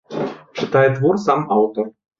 Чытае 0.61 0.83
твор 0.97 1.23
сам 1.27 1.49
аўтар. 1.59 1.97